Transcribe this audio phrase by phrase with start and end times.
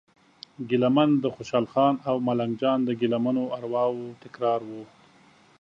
[0.69, 4.69] ګیله من د خوشال خان او ملنګ جان د ګیله منو ارواوو تکرار و.